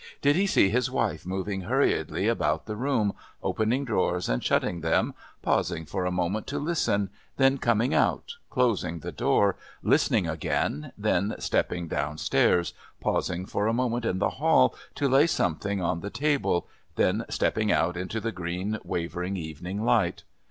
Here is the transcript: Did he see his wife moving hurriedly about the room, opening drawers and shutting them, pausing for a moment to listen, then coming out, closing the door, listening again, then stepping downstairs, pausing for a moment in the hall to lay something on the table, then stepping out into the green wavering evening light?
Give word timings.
Did 0.19 0.35
he 0.35 0.47
see 0.47 0.69
his 0.69 0.89
wife 0.89 1.27
moving 1.27 1.61
hurriedly 1.61 2.27
about 2.27 2.65
the 2.65 2.75
room, 2.75 3.13
opening 3.43 3.85
drawers 3.85 4.29
and 4.29 4.43
shutting 4.43 4.81
them, 4.81 5.13
pausing 5.43 5.85
for 5.85 6.07
a 6.07 6.11
moment 6.11 6.47
to 6.47 6.57
listen, 6.57 7.11
then 7.37 7.59
coming 7.59 7.93
out, 7.93 8.31
closing 8.49 9.01
the 9.01 9.11
door, 9.11 9.57
listening 9.83 10.27
again, 10.27 10.91
then 10.97 11.35
stepping 11.37 11.87
downstairs, 11.87 12.73
pausing 12.99 13.45
for 13.45 13.67
a 13.67 13.73
moment 13.73 14.03
in 14.05 14.17
the 14.17 14.29
hall 14.41 14.73
to 14.95 15.07
lay 15.07 15.27
something 15.27 15.83
on 15.83 15.99
the 15.99 16.09
table, 16.09 16.67
then 16.95 17.23
stepping 17.29 17.71
out 17.71 17.95
into 17.95 18.19
the 18.19 18.31
green 18.31 18.79
wavering 18.83 19.37
evening 19.37 19.83
light? 19.83 20.23